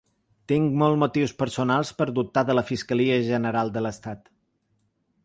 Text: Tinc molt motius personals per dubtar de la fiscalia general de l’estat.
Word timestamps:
Tinc 0.51 0.71
molt 0.83 0.97
motius 1.01 1.33
personals 1.43 1.91
per 1.99 2.07
dubtar 2.19 2.45
de 2.47 2.55
la 2.57 2.65
fiscalia 2.71 3.21
general 3.29 3.73
de 3.77 3.85
l’estat. 3.89 4.25